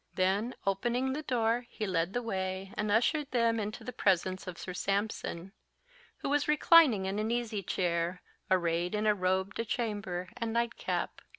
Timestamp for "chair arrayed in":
7.61-9.05